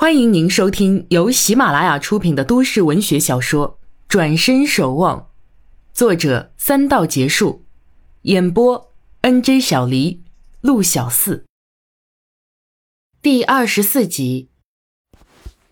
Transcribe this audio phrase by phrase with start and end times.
[0.00, 5.18] 欢迎您收听由喜马拉雅出品的都市文学小说《转身守望》，
[5.92, 7.64] 作者三道结束，
[8.22, 10.22] 演播 N J 小黎、
[10.60, 11.46] 陆小四。
[13.20, 14.50] 第二十四集，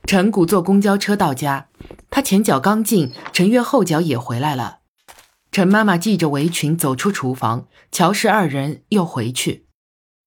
[0.02, 1.68] 陈谷坐公交车到家，
[2.10, 4.80] 他前脚刚进，陈月后脚也回来了。
[5.52, 9.68] 陈妈妈系着围裙走出厨房，乔氏二人又回去。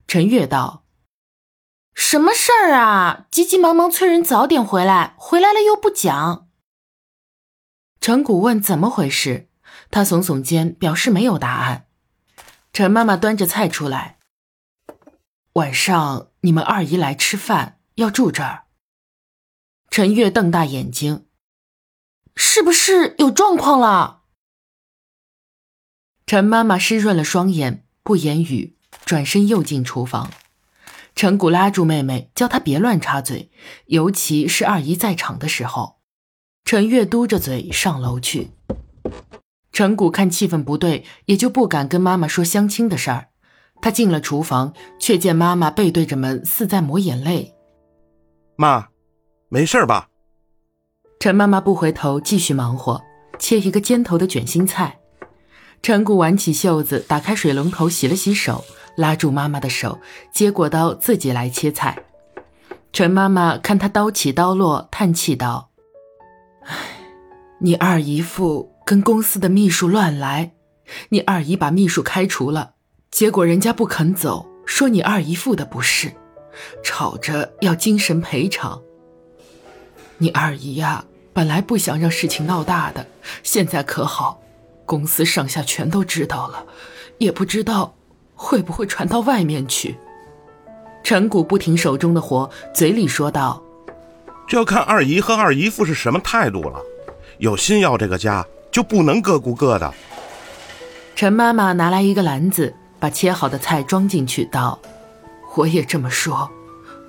[0.07, 0.86] 陈月道。
[2.02, 3.27] 什么事儿啊？
[3.29, 6.47] 急急忙忙催人早点回来，回来了又不讲。
[8.00, 9.50] 陈谷问怎么回事，
[9.91, 11.88] 他耸耸肩，表示没有答案。
[12.71, 14.18] 陈妈妈端着菜出来，
[15.54, 18.68] 晚上你们二姨来吃饭，要住这儿。
[19.89, 21.27] 陈月瞪大眼睛，
[22.33, 24.21] 是不是有状况了？
[26.25, 30.32] 陈妈妈湿润了双眼，不言语，转身又进厨房。
[31.21, 33.52] 陈谷拉住妹妹，叫她别乱插嘴，
[33.88, 35.97] 尤其是二姨在场的时候。
[36.64, 38.52] 陈月嘟着嘴上楼去。
[39.73, 43.27] 陈谷看气氛不对，也就不敢跟妈妈说相亲的事儿。
[43.81, 47.53] 他进了厨房，却见妈妈背对着门，似在抹眼泪。
[48.55, 48.88] 妈，
[49.49, 50.07] 没事吧？
[51.19, 53.03] 陈妈妈不回头，继续忙活，
[53.38, 54.99] 切一个尖头的卷心菜。
[55.81, 58.63] 陈谷挽起袖子，打开水龙头，洗了洗手。
[59.00, 62.03] 拉住妈妈的手，接过刀，自己来切菜。
[62.92, 65.69] 陈妈妈看他刀起刀落，叹气道
[66.67, 66.75] ：“唉，
[67.59, 70.52] 你二姨夫跟公司的秘书乱来，
[71.08, 72.73] 你二姨把秘书开除了，
[73.09, 76.11] 结果人家不肯走，说你二姨夫的不是，
[76.84, 78.81] 吵着要精神赔偿。
[80.17, 83.08] 你二姨呀，本来不想让事情闹大的，
[83.44, 84.41] 现在可好，
[84.86, 86.66] 公司上下全都知道了，
[87.19, 87.95] 也不知道。”
[88.41, 89.97] 会不会传到外面去？
[91.03, 93.61] 陈谷不停手中的活，嘴里说道
[94.47, 96.81] ：“这要看二姨和二姨夫是什么态度了。
[97.39, 99.93] 有心要这个家，就不能各顾各的。”
[101.17, 104.79] 陈妈妈拿来一个篮子，把切好的菜装进去，道
[105.57, 106.49] ：“我也这么说，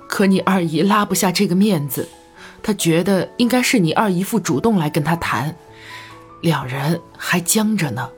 [0.09, 2.09] 可你二姨拉不下这个面子，
[2.61, 5.55] 她觉得应该是你二姨夫主动来跟她谈，
[6.41, 8.09] 两人还僵着呢。”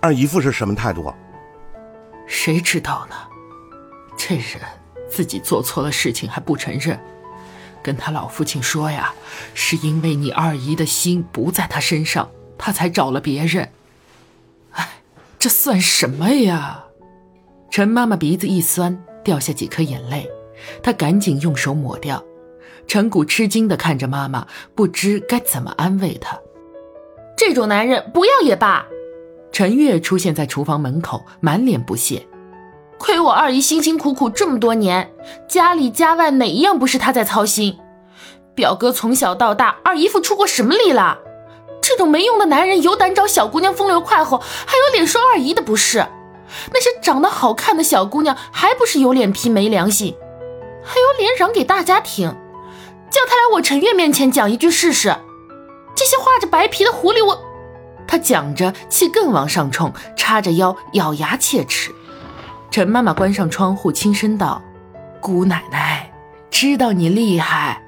[0.00, 1.12] 二姨夫是什么态度？
[2.30, 3.16] 谁知道呢？
[4.16, 4.60] 这人
[5.10, 6.98] 自己做错了事情还不承认，
[7.82, 9.12] 跟他老父亲说呀，
[9.52, 13.68] 是因为你二姨的心不在他身上，他才找了别人。
[14.70, 15.02] 哎，
[15.40, 16.84] 这算什么呀？
[17.68, 20.30] 陈妈妈鼻子一酸，掉下几颗眼泪，
[20.84, 22.24] 她赶紧用手抹掉。
[22.86, 24.46] 陈谷吃惊地看着妈妈，
[24.76, 26.38] 不知该怎么安慰她。
[27.36, 28.86] 这种男人不要也罢。
[29.52, 32.26] 陈月出现在厨房门口，满脸不屑。
[32.98, 35.12] 亏我二姨辛辛苦苦这么多年，
[35.48, 37.78] 家里家外哪一样不是她在操心？
[38.54, 41.18] 表哥从小到大，二姨夫出过什么力了？
[41.82, 46.06] 这种没用的男人，有胆找小姑娘风流快活，还有脸说二姨的不是？
[46.72, 50.14] 那些长得好看的小姑娘，还不是有脸皮没良心？
[50.84, 52.28] 还有脸嚷给大家听？
[53.10, 55.16] 叫他来我陈月面前讲一句试试？
[55.94, 57.49] 这些画着白皮的狐狸，我……
[58.10, 61.94] 他讲着，气更往上冲，叉着腰，咬牙切齿。
[62.68, 64.60] 陈妈妈关上窗户，轻声道
[65.22, 66.12] ：“姑奶奶，
[66.50, 67.80] 知道你厉害，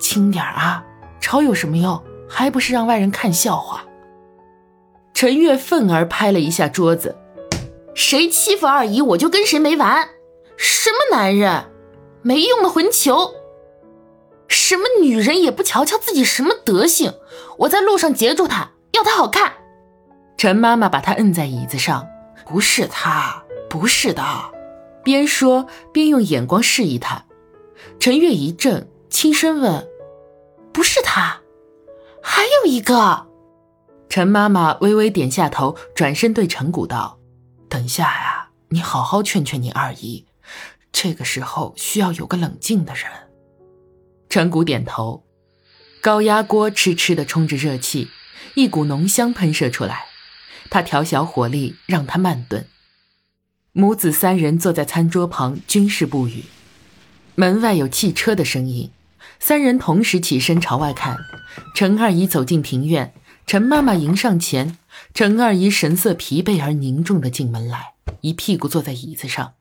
[0.00, 0.82] 轻点啊！
[1.20, 2.02] 吵有什么用？
[2.26, 3.84] 还不是让外人看笑话。”
[5.12, 7.18] 陈月愤而拍了一下桌子
[7.94, 10.08] ：“谁欺负二姨，我就跟谁没完！
[10.56, 11.64] 什么男人，
[12.22, 13.32] 没用的混球！
[14.48, 17.12] 什么女人，也不瞧瞧自己什么德行！
[17.58, 19.52] 我在路上截住他。”要他好看，
[20.36, 22.08] 陈妈妈把他摁在椅子上，
[22.44, 24.24] 不是他，不是的，
[25.04, 27.24] 边说边用眼光示意他。
[28.00, 29.86] 陈月一怔，轻声问
[30.74, 31.40] ：“不是他，
[32.20, 33.28] 还有一个？”
[34.10, 37.20] 陈妈妈微微点下头，转身对陈谷道
[37.70, 40.26] ：“等下呀，你好好劝劝你二姨，
[40.90, 43.04] 这个时候需要有个冷静的人。”
[44.28, 45.24] 陈谷点头，
[46.02, 48.08] 高压锅痴痴地冲着热气。
[48.54, 50.06] 一股浓香喷射出来，
[50.70, 52.66] 他调小火力，让它慢炖。
[53.72, 56.44] 母子三人坐在餐桌旁，均是不语。
[57.34, 58.90] 门外有汽车的声音，
[59.38, 61.18] 三人同时起身朝外看。
[61.74, 63.14] 陈二姨走进庭院，
[63.46, 64.76] 陈妈妈迎上前。
[65.14, 67.92] 陈二姨神色疲惫而凝重地进门来，
[68.22, 69.54] 一屁股坐在椅子上。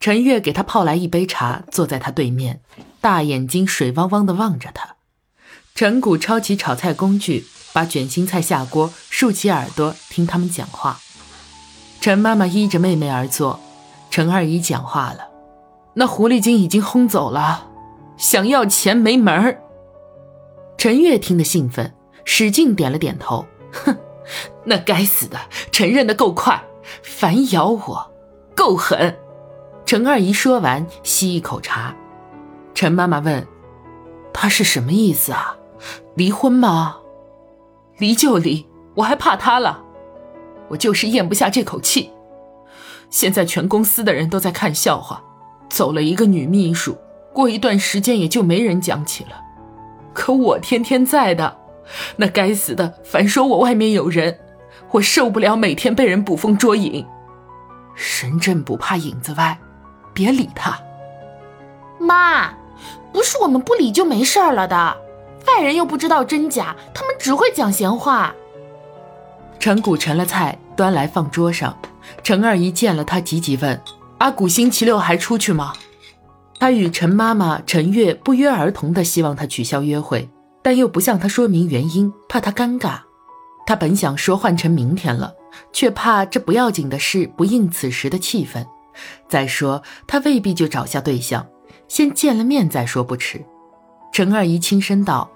[0.00, 2.60] 陈月给她泡来一杯茶，坐在她对面，
[3.00, 4.96] 大眼睛水汪汪地望着她。
[5.74, 7.46] 陈谷抄起炒菜工具。
[7.78, 10.98] 把卷心菜下锅，竖起耳朵听他们讲话。
[12.00, 13.60] 陈妈妈依着妹妹而坐。
[14.10, 15.28] 陈二姨讲话了
[15.94, 17.68] ：“那狐狸精已经轰走了，
[18.16, 19.62] 想要钱没门儿。
[20.76, 21.94] 陈月听得兴奋，
[22.24, 23.46] 使劲点了点头。
[23.84, 23.96] 哼，
[24.64, 25.38] 那该死的
[25.70, 26.60] 承认的够快，
[27.04, 28.12] 反咬我，
[28.56, 29.16] 够狠。
[29.86, 31.94] 陈二姨说完，吸一口茶。
[32.74, 33.46] 陈妈妈问
[34.34, 35.56] ：“他是什么意思啊？
[36.16, 36.96] 离婚吗？
[37.98, 39.82] 离就离，我还怕他了？
[40.68, 42.10] 我就是咽不下这口气。
[43.10, 45.22] 现在全公司的人都在看笑话，
[45.68, 46.96] 走了一个女秘书，
[47.32, 49.30] 过一段时间也就没人讲起了。
[50.12, 51.56] 可我天天在的，
[52.16, 54.38] 那该死的反说我外面有人，
[54.90, 57.06] 我受不了每天被人捕风捉影。
[57.94, 59.58] 神阵不怕影子歪，
[60.12, 60.78] 别理他。
[61.98, 62.52] 妈。”
[63.10, 64.96] 不是我们不理就没事了的，
[65.58, 68.32] 外人又不知道真假，他们只会讲闲话。
[69.58, 71.76] 陈谷盛了菜端来放桌上，
[72.22, 73.82] 陈二姨见了他，急急问
[74.18, 75.72] ：“阿谷星期六还出去吗？”
[76.60, 80.30] 他与陈妈妈、陈月不约而同的希望他取消约会，
[80.62, 83.00] 但又不向他说明原因，怕他尴尬。
[83.66, 85.34] 他本想说换成明天了，
[85.72, 88.64] 却怕这不要紧的事不应此时的气氛。
[89.28, 91.44] 再说他未必就找下对象。
[91.88, 93.44] 先见了面再说不迟，
[94.12, 95.28] 陈二姨轻声道：“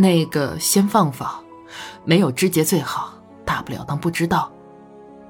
[0.00, 1.28] 那个先放放，
[2.04, 3.12] 没有枝节最好，
[3.44, 4.50] 大不了当不知道，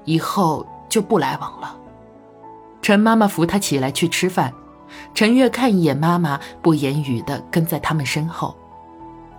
[0.05, 1.77] 以后就不来往了。”
[2.81, 4.53] 陈妈妈扶她起来去吃饭，
[5.13, 8.55] 陈月看一眼妈妈，不言语的跟在他们身后。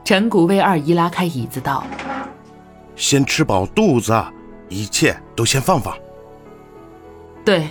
[0.05, 1.85] 陈谷为二姨拉开椅子道
[2.95, 4.23] ：“先吃饱肚子，
[4.69, 5.97] 一切都先放放。”
[7.45, 7.69] 对，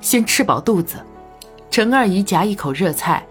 [0.00, 0.96] 先吃饱肚子。
[1.70, 3.26] 陈二姨夹一口热菜。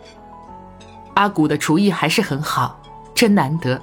[1.13, 2.81] 阿古的厨艺还是很好，
[3.21, 3.79] 真难得。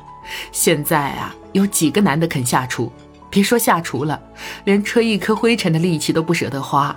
[0.51, 2.91] 现在啊，有几个男的肯下厨？
[3.31, 4.21] 别说下厨了，
[4.65, 6.97] 连吹一颗灰尘的力气都不舍得花。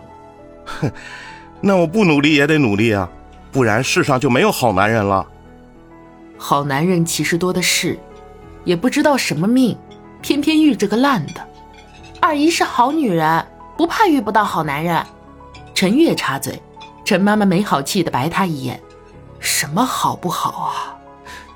[0.66, 0.92] 哼，
[1.62, 3.08] 那我不努力也得努力啊，
[3.52, 5.24] 不然世上就没有好男人了。
[6.36, 8.00] 好男人其实多的是，
[8.64, 9.78] 也不知道什么命，
[10.24, 11.48] 偏偏遇着个烂的。
[12.20, 13.46] 二姨是好女人，
[13.78, 15.06] 不怕遇不到好男人。
[15.76, 16.60] 陈月插嘴。
[17.06, 18.82] 陈妈妈没好气的白他一眼
[19.40, 20.98] ：“什么好不好啊？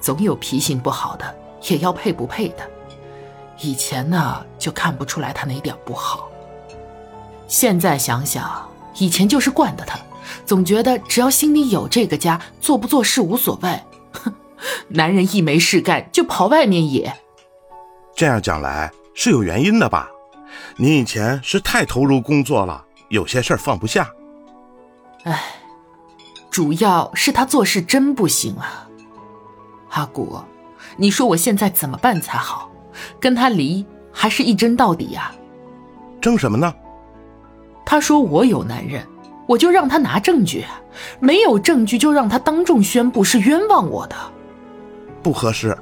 [0.06, 2.57] 总有脾性不好的，也要配不配的。
[3.60, 6.30] 以前呢，就看不出来他哪点不好。
[7.48, 8.69] 现在想想，
[9.00, 9.98] 以前就是惯的他，
[10.46, 13.81] 总觉得只要心里有这个家，做不做事无所谓。
[14.12, 14.31] 哼，
[14.90, 17.12] 男人一没事干就跑外面野。
[18.16, 20.12] 这样讲来是有原因的吧？
[20.78, 24.08] 你以前是太投入工作了，有些事儿放不下。”
[25.25, 25.42] 唉，
[26.51, 28.85] 主要是他做事真不行啊，
[29.96, 30.38] 阿古，
[30.98, 32.70] 你说我现在怎么办才好？
[33.18, 35.32] 跟他离还是一争到底呀？
[36.20, 36.74] 争什么呢？
[37.86, 39.08] 他说我有男人，
[39.48, 40.64] 我就让他拿证据；
[41.22, 44.16] 没有证据就让他当众宣布是冤枉我的。
[45.24, 45.78] 不合适，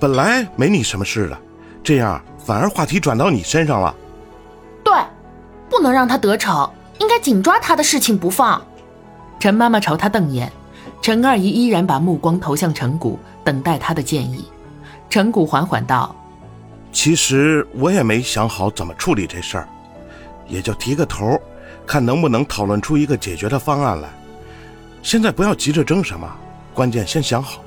[0.00, 1.38] 本来没你什么事的，
[1.84, 3.94] 这样反而话题转到你身上了。
[4.82, 4.92] 对，
[5.70, 6.68] 不能让他得逞，
[6.98, 8.60] 应该紧抓他的事情不放。
[9.38, 10.50] 陈妈妈朝他瞪眼，
[11.00, 14.44] 陈二姨依然把目光投向陈谷，等待他的建议。
[15.08, 16.14] 陈谷缓缓道
[16.92, 19.68] ：“其实我也没想好怎么处理这事儿，
[20.48, 21.40] 也就提个头，
[21.86, 24.08] 看能不能讨论出一个解决的方案来。
[25.02, 26.30] 现在不要急着争什么，
[26.72, 27.60] 关键先想好，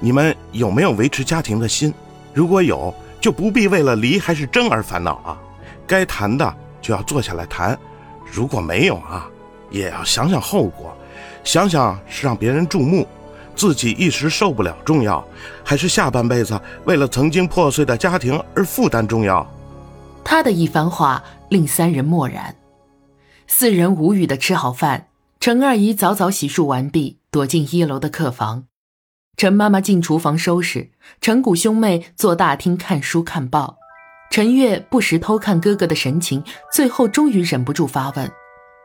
[0.00, 1.92] 你们有没有维持家庭的心？
[2.32, 5.38] 如果有，就不必为了离还是争而烦恼啊。
[5.86, 7.78] 该谈的就要坐下来谈，
[8.24, 9.28] 如果没有啊。”
[9.70, 10.96] 也要想想后果，
[11.42, 13.04] 想想是让别人注目，
[13.54, 15.24] 自己一时受不了重要，
[15.64, 19.46] 还是下半辈子为了曾经破碎的家庭而负担重要？
[20.24, 22.56] 他的一番话令三人默然，
[23.46, 25.08] 四人无语的吃好饭。
[25.40, 28.64] 陈二姨早早洗漱完毕，躲进一楼的客房。
[29.36, 33.76] 陈妈妈进厨房收拾，陈谷兄妹坐大厅看书看报。
[34.30, 36.42] 陈月不时偷看哥哥的神情，
[36.72, 38.30] 最后终于忍不住发问：“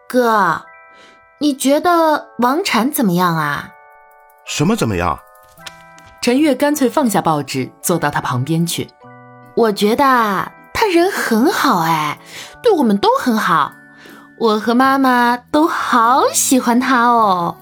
[0.09, 0.65] 哥。”
[1.41, 3.71] 你觉得王禅怎么样啊？
[4.49, 5.19] 什么怎么样？
[6.21, 8.89] 陈月干脆放下报纸，坐到他旁边去。
[9.55, 12.19] 我觉得他人很好，哎，
[12.63, 13.73] 对我们都很好。
[14.39, 17.57] 我和妈妈都好喜欢他哦。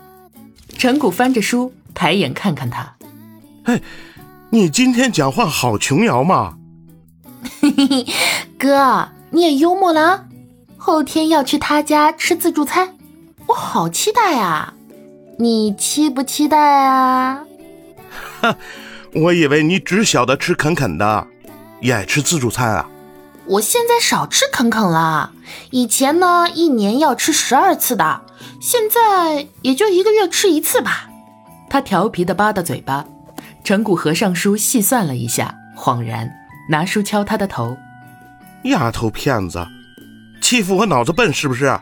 [0.78, 2.96] 陈谷翻着书，抬眼看看他。
[3.66, 3.84] 嘿，
[4.52, 6.54] 你今天讲话好琼瑶嘛？
[7.62, 8.06] 嘿嘿嘿，
[8.58, 10.26] 哥，你也幽默了。
[10.78, 12.96] 后天要去他家吃自助餐。
[13.48, 14.74] 我好期待啊！
[15.40, 17.44] 你期不期待啊？
[18.42, 18.56] 哈，
[19.14, 21.28] 我以为你只晓得吃肯肯的，
[21.80, 22.90] 也爱吃自助餐啊。
[23.46, 25.32] 我现在少吃肯肯了，
[25.70, 28.22] 以前呢一年要吃十二次的，
[28.60, 31.08] 现在也就一个月吃一次吧。
[31.70, 33.06] 他调皮的吧嗒嘴巴。
[33.64, 36.32] 陈谷和尚书，细算了一下，恍然
[36.70, 37.78] 拿书敲他的头
[38.64, 39.68] ：“丫头片子，
[40.42, 41.78] 欺负我脑子笨是不是？”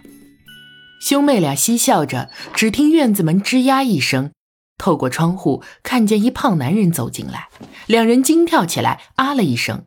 [1.05, 4.31] 兄妹俩嬉笑着，只听院子门吱呀一声，
[4.75, 7.49] 透过窗户看见一胖男人走进来，
[7.85, 9.85] 两人惊跳起来，啊了一声。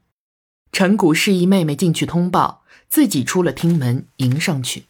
[0.71, 4.85] 陈谷示意妹妹进去通报，自己出了厅门迎上去。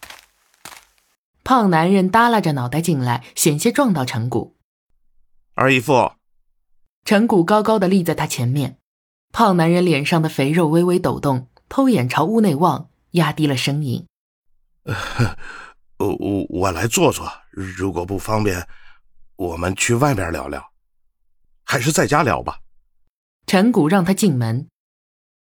[1.43, 4.55] 胖男人耷拉着脑袋进来，险些撞到陈谷。
[5.55, 6.11] 二姨父。
[7.05, 8.77] 陈谷高高的立在他前面，
[9.31, 14.05] 胖男人脸上的肥肉微微抖动，偷眼朝屋内望，压低了声音
[15.99, 18.65] ：“我我我来坐坐，如果不方便，
[19.35, 20.71] 我们去外面聊聊，
[21.65, 22.59] 还是在家聊吧。”
[23.45, 24.69] 陈谷让他进门，